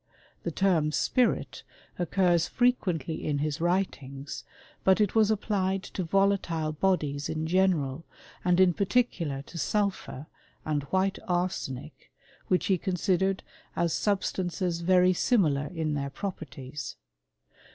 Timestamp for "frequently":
2.47-3.23